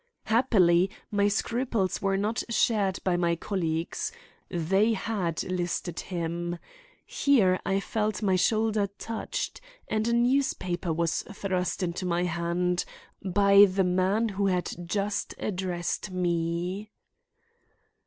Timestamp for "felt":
7.81-8.23